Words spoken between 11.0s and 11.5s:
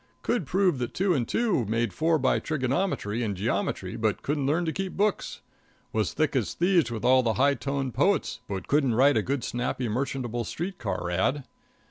ad.